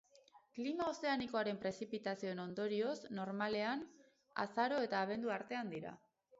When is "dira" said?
5.79-5.97